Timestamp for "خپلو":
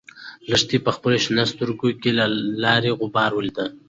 0.95-1.17